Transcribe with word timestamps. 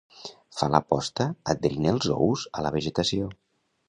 Fa 0.59 0.69
la 0.75 0.79
posta 0.93 1.27
adherint 1.53 1.87
els 1.91 2.07
ous 2.13 2.47
a 2.61 2.65
la 2.69 2.73
vegetació. 2.77 3.29